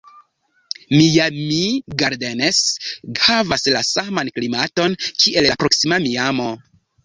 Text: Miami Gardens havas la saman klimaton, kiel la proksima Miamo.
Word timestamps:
Miami 0.99 1.65
Gardens 1.99 2.63
havas 3.27 3.69
la 3.77 3.85
saman 3.91 4.35
klimaton, 4.39 4.99
kiel 5.13 5.51
la 5.53 5.63
proksima 5.65 6.05
Miamo. 6.09 6.53